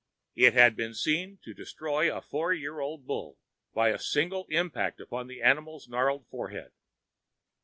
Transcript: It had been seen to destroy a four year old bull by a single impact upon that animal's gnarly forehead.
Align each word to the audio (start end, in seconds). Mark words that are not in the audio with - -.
It 0.33 0.55
had 0.55 0.75
been 0.75 0.95
seen 0.95 1.37
to 1.43 1.53
destroy 1.53 2.11
a 2.11 2.21
four 2.23 2.51
year 2.53 2.79
old 2.79 3.05
bull 3.05 3.37
by 3.71 3.89
a 3.89 3.99
single 3.99 4.47
impact 4.49 4.99
upon 4.99 5.27
that 5.27 5.45
animal's 5.45 5.87
gnarly 5.87 6.23
forehead. 6.31 6.71